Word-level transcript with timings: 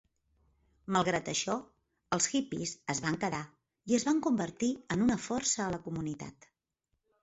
Malgrat 0.95 1.29
això, 1.33 1.57
els 2.17 2.29
hippies 2.41 2.73
es 2.95 3.03
van 3.05 3.21
quedar 3.27 3.45
i 3.93 4.01
es 4.01 4.09
van 4.11 4.27
convertir 4.31 4.75
en 4.99 5.09
una 5.09 5.23
força 5.31 5.67
a 5.67 5.73
la 5.79 5.87
comunitat. 5.89 6.55